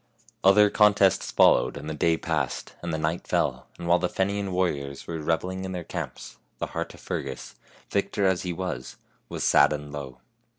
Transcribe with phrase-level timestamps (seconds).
[0.43, 4.51] Other contests followed, and the day passed, and the night fell, and while the Fenian
[4.51, 7.53] warriors were reveling in their camps the heart of Fer gus,
[7.91, 8.95] victor as he was,
[9.29, 10.17] was sad and low.